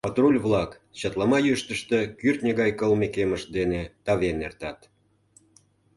Патруль-влак 0.05 0.71
чатлама 0.99 1.39
йӱштыштӧ 1.45 1.99
кӱртньӧ 2.19 2.51
гай 2.59 2.71
кылме 2.79 3.07
кемышт 3.15 3.47
дене 3.57 3.81
тавен 4.05 4.37
эртат. 4.47 4.79